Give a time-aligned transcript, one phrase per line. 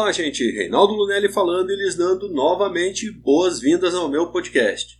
[0.00, 0.50] Olá, gente.
[0.52, 4.98] Reinaldo Lunelli falando e lhes dando novamente boas-vindas ao meu podcast.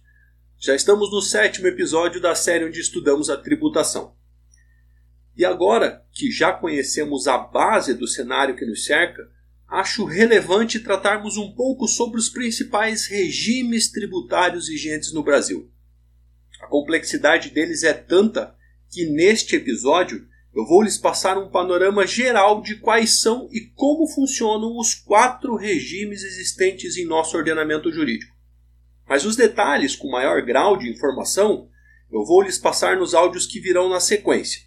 [0.58, 4.14] Já estamos no sétimo episódio da série onde estudamos a tributação.
[5.34, 9.26] E agora que já conhecemos a base do cenário que nos cerca,
[9.66, 15.72] acho relevante tratarmos um pouco sobre os principais regimes tributários vigentes no Brasil.
[16.60, 18.54] A complexidade deles é tanta
[18.90, 24.06] que neste episódio eu vou lhes passar um panorama geral de quais são e como
[24.06, 28.34] funcionam os quatro regimes existentes em nosso ordenamento jurídico.
[29.08, 31.68] Mas os detalhes com maior grau de informação
[32.12, 34.62] eu vou lhes passar nos áudios que virão na sequência.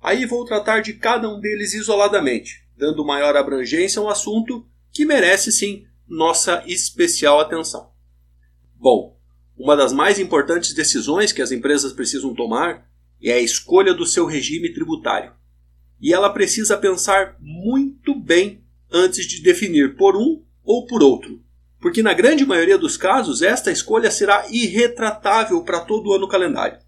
[0.00, 5.52] Aí vou tratar de cada um deles isoladamente, dando maior abrangência ao assunto que merece
[5.52, 7.90] sim nossa especial atenção.
[8.74, 9.18] Bom,
[9.56, 12.87] uma das mais importantes decisões que as empresas precisam tomar
[13.22, 15.32] é a escolha do seu regime tributário.
[16.00, 21.42] E ela precisa pensar muito bem antes de definir por um ou por outro,
[21.80, 26.78] porque na grande maioria dos casos esta escolha será irretratável para todo o ano calendário.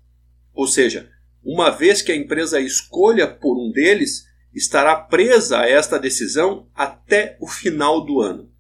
[0.55, 1.11] Ou seja,
[1.43, 7.37] uma vez que a empresa escolha por um deles, estará presa a esta decisão até
[7.41, 8.51] o final do ano.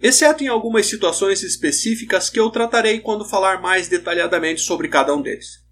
[0.00, 5.22] Exceto em algumas situações específicas que eu tratarei quando falar mais detalhadamente sobre cada um
[5.22, 5.63] deles.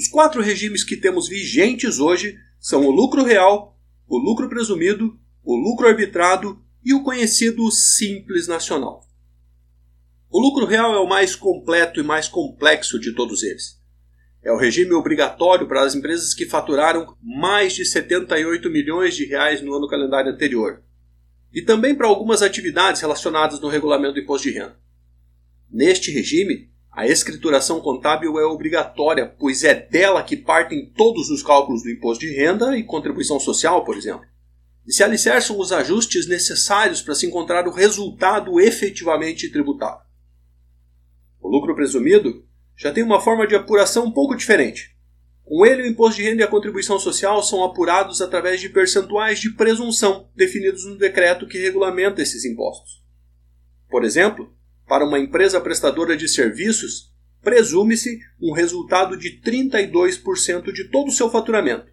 [0.00, 5.54] Os quatro regimes que temos vigentes hoje são o lucro real, o lucro presumido, o
[5.54, 9.06] lucro arbitrado e o conhecido simples nacional.
[10.30, 13.78] O lucro real é o mais completo e mais complexo de todos eles.
[14.42, 19.60] É o regime obrigatório para as empresas que faturaram mais de 78 milhões de reais
[19.60, 20.82] no ano calendário anterior,
[21.52, 24.80] e também para algumas atividades relacionadas no regulamento do imposto de renda.
[25.70, 31.82] Neste regime, a escrituração contábil é obrigatória, pois é dela que partem todos os cálculos
[31.82, 34.26] do imposto de renda e contribuição social, por exemplo.
[34.86, 40.02] E se alicerçam os ajustes necessários para se encontrar o resultado efetivamente tributado.
[41.40, 42.44] O lucro presumido
[42.76, 44.96] já tem uma forma de apuração um pouco diferente.
[45.44, 49.38] Com ele, o imposto de renda e a contribuição social são apurados através de percentuais
[49.38, 53.02] de presunção definidos no decreto que regulamenta esses impostos.
[53.88, 54.52] Por exemplo,
[54.90, 61.30] para uma empresa prestadora de serviços, presume-se um resultado de 32% de todo o seu
[61.30, 61.86] faturamento.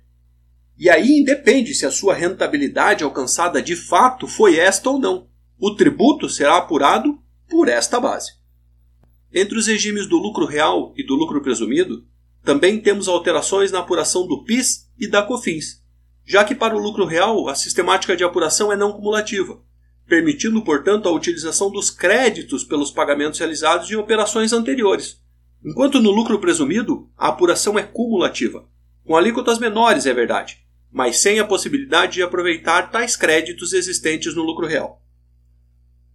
[0.75, 5.29] E aí independe se a sua rentabilidade alcançada de fato foi esta ou não.
[5.59, 8.31] O tributo será apurado por esta base.
[9.31, 12.03] Entre os regimes do lucro real e do lucro presumido,
[12.43, 15.83] também temos alterações na apuração do PIS e da COFINS,
[16.25, 19.61] já que para o lucro real a sistemática de apuração é não cumulativa,
[20.07, 25.21] permitindo, portanto, a utilização dos créditos pelos pagamentos realizados em operações anteriores.
[25.63, 28.67] Enquanto no lucro presumido, a apuração é cumulativa,
[29.03, 30.59] com alíquotas menores, é verdade,
[30.91, 35.03] mas sem a possibilidade de aproveitar tais créditos existentes no lucro real.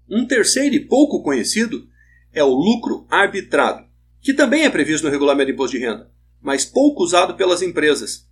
[0.09, 1.87] Um terceiro e pouco conhecido
[2.33, 3.85] é o lucro arbitrado,
[4.21, 6.11] que também é previsto no regulamento de imposto de renda,
[6.41, 8.27] mas pouco usado pelas empresas,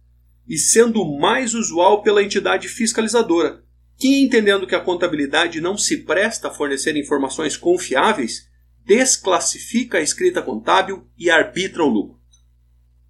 [0.48, 3.62] e sendo mais usual pela entidade fiscalizadora,
[4.00, 8.48] que, entendendo que a contabilidade não se presta a fornecer informações confiáveis,
[8.82, 12.18] desclassifica a escrita contábil e arbitra o lucro.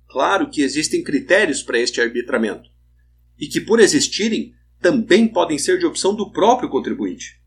[0.08, 2.68] Claro que existem critérios para este arbitramento,
[3.38, 7.40] e que, por existirem, também podem ser de opção do próprio contribuinte.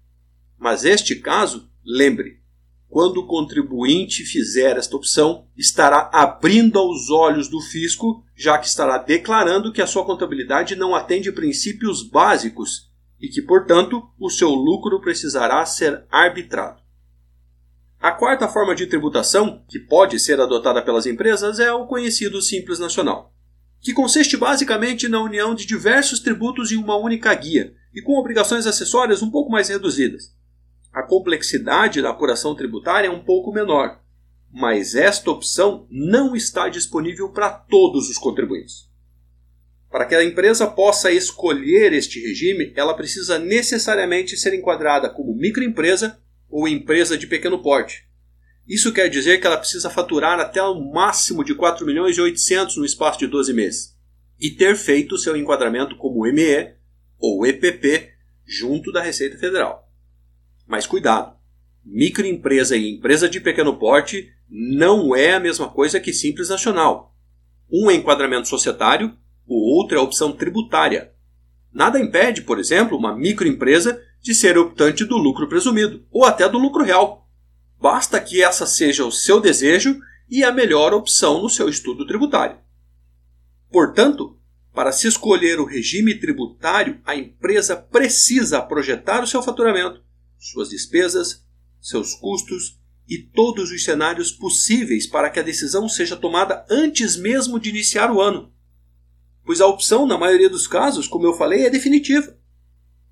[0.58, 2.42] Mas este caso, lembre,
[2.88, 9.00] quando o contribuinte fizer esta opção, estará abrindo aos olhos do fisco, já que estará
[9.00, 12.93] declarando que a sua contabilidade não atende princípios básicos
[13.24, 16.82] e que, portanto, o seu lucro precisará ser arbitrado.
[17.98, 22.80] A quarta forma de tributação, que pode ser adotada pelas empresas, é o conhecido Simples
[22.80, 23.34] Nacional,
[23.80, 28.68] que consiste basicamente na união de diversos tributos em uma única guia e com obrigações
[28.68, 30.36] acessórias um pouco mais reduzidas.
[30.92, 34.02] A complexidade da apuração tributária é um pouco menor,
[34.52, 38.92] mas esta opção não está disponível para todos os contribuintes.
[39.94, 46.20] Para que a empresa possa escolher este regime, ela precisa necessariamente ser enquadrada como microempresa
[46.50, 48.04] ou empresa de pequeno porte.
[48.68, 52.78] Isso quer dizer que ela precisa faturar até o máximo de 4 milhões e 800
[52.78, 53.96] no espaço de 12 meses
[54.42, 56.74] e ter feito seu enquadramento como ME
[57.20, 58.14] ou EPP
[58.48, 59.88] junto da Receita Federal.
[60.66, 61.38] Mas cuidado,
[61.86, 67.16] microempresa e empresa de pequeno porte não é a mesma coisa que simples nacional.
[67.72, 69.16] Um enquadramento societário
[69.48, 71.12] o outro é a opção tributária.
[71.72, 76.58] Nada impede, por exemplo, uma microempresa de ser optante do lucro presumido, ou até do
[76.58, 77.28] lucro real.
[77.80, 80.00] Basta que essa seja o seu desejo
[80.30, 82.58] e a melhor opção no seu estudo tributário.
[83.70, 84.40] Portanto,
[84.74, 90.02] Para se escolher o regime tributário, a empresa precisa projetar o seu faturamento,
[90.40, 91.46] suas despesas,
[91.80, 97.60] seus custos e todos os cenários possíveis para que a decisão seja tomada antes mesmo
[97.60, 98.52] de iniciar o ano.
[99.46, 102.38] Pois a opção, na maioria dos casos, como eu falei, é definitiva.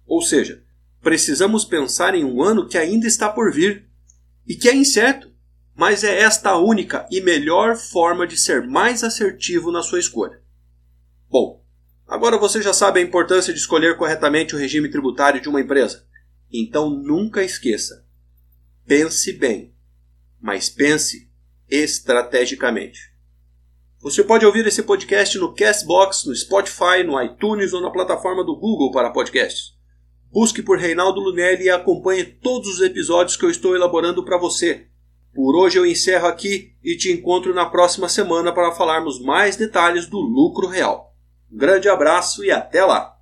[0.06, 0.64] Ou seja,
[1.02, 3.90] precisamos pensar em um ano que ainda está por vir
[4.48, 5.32] e que é incerto,
[5.76, 10.42] mas é esta a única e melhor forma de ser mais assertivo na sua escolha.
[11.30, 11.64] Bom,
[12.08, 16.06] agora você já sabe a importância de escolher corretamente o regime tributário de uma empresa.
[16.52, 18.06] Então nunca esqueça:
[18.86, 19.74] pense bem,
[20.40, 21.30] mas pense
[21.70, 23.11] estrategicamente.
[24.02, 28.56] Você pode ouvir esse podcast no Castbox, no Spotify, no iTunes ou na plataforma do
[28.56, 29.74] Google para podcasts.
[30.32, 34.88] Busque por Reinaldo Lunelli e acompanhe todos os episódios que eu estou elaborando para você.
[35.36, 40.08] Por hoje eu encerro aqui e te encontro na próxima semana para falarmos mais detalhes
[40.08, 41.14] do lucro real.
[41.52, 43.14] Um grande abraço e até lá!